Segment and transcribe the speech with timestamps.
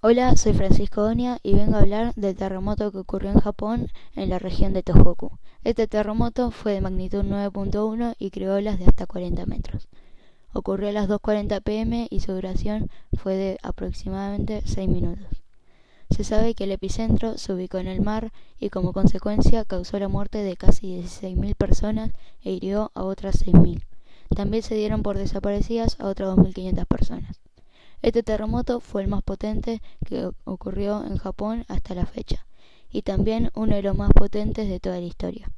[0.00, 4.28] Hola, soy Francisco Donia y vengo a hablar del terremoto que ocurrió en Japón en
[4.28, 5.40] la región de Tohoku.
[5.64, 9.88] Este terremoto fue de magnitud 9.1 y creó olas de hasta 40 metros.
[10.52, 15.42] Ocurrió a las 2.40 pm y su duración fue de aproximadamente 6 minutos.
[16.10, 18.30] Se sabe que el epicentro se ubicó en el mar
[18.60, 22.12] y como consecuencia causó la muerte de casi 16.000 personas
[22.44, 23.82] e hirió a otras 6.000.
[24.36, 27.37] También se dieron por desaparecidas a otras 2.500 personas.
[28.00, 32.46] Este terremoto fue el más potente que ocurrió en Japón hasta la fecha,
[32.90, 35.50] y también uno de los más potentes de toda la historia.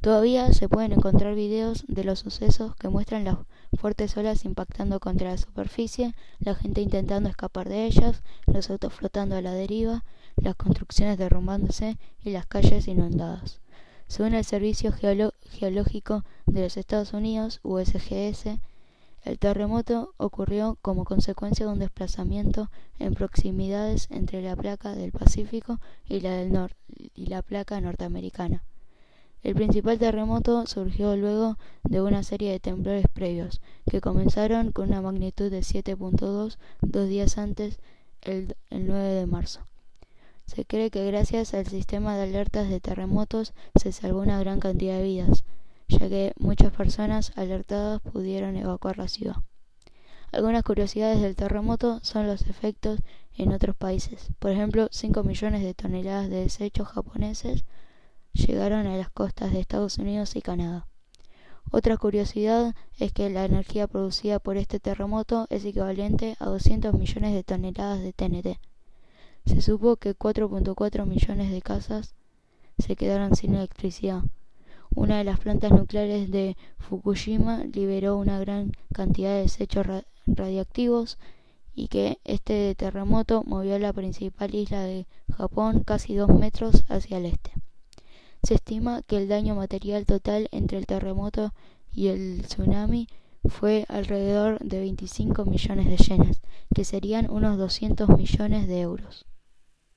[0.00, 3.38] Todavía se pueden encontrar videos de los sucesos que muestran las
[3.78, 9.36] fuertes olas impactando contra la superficie, la gente intentando escapar de ellas, los autos flotando
[9.36, 10.04] a la deriva,
[10.36, 13.60] las construcciones derrumbándose y las calles inundadas.
[14.06, 18.58] Según el Servicio Geológico de los Estados Unidos, USGS,
[19.26, 25.80] el terremoto ocurrió como consecuencia de un desplazamiento en proximidades entre la placa del Pacífico
[26.08, 26.76] y la, del norte
[27.12, 28.62] y la placa norteamericana.
[29.42, 35.02] El principal terremoto surgió luego de una serie de temblores previos, que comenzaron con una
[35.02, 37.80] magnitud de 7.2 dos días antes,
[38.22, 39.66] el, el 9 de marzo.
[40.46, 44.98] Se cree que gracias al sistema de alertas de terremotos se salvó una gran cantidad
[44.98, 45.44] de vidas,
[45.88, 49.36] ya que muchas personas alertadas pudieron evacuar la ciudad.
[50.32, 53.00] Algunas curiosidades del terremoto son los efectos
[53.36, 54.28] en otros países.
[54.38, 57.64] Por ejemplo, 5 millones de toneladas de desechos japoneses
[58.32, 60.86] llegaron a las costas de Estados Unidos y Canadá.
[61.70, 67.34] Otra curiosidad es que la energía producida por este terremoto es equivalente a 200 millones
[67.34, 68.60] de toneladas de TNT.
[69.46, 72.14] Se supo que 4.4 millones de casas
[72.78, 74.22] se quedaron sin electricidad,
[74.96, 79.86] una de las plantas nucleares de Fukushima liberó una gran cantidad de desechos
[80.26, 81.18] radiactivos
[81.74, 87.26] y que este terremoto movió la principal isla de Japón casi dos metros hacia el
[87.26, 87.52] este.
[88.42, 91.52] Se estima que el daño material total entre el terremoto
[91.92, 93.06] y el tsunami
[93.44, 96.40] fue alrededor de 25 millones de yenes,
[96.74, 99.26] que serían unos 200 millones de euros.